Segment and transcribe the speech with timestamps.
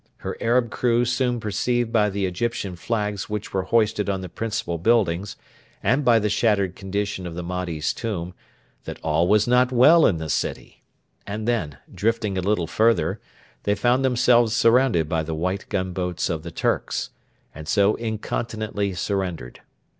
[0.17, 4.79] Her Arab crew soon perceived by the Egyptian flags which were hoisted on the principal
[4.79, 5.35] buildings,
[5.83, 8.33] and by the battered condition of the Mahdi's Tomb,
[8.85, 10.81] that all was not well in the city;
[11.27, 13.21] and then, drifting a little further,
[13.61, 17.11] they found themselves surrounded by the white gunboats of the 'Turks,'
[17.53, 19.61] and so incontinently surrendered.